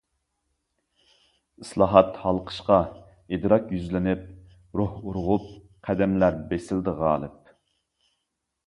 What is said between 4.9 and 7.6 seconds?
ئۇرغۇپ، قەدەملەر بېسىلدى غالىپ.